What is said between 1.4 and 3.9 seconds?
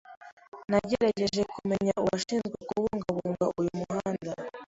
kumenya uwashinzwe kubungabunga uyu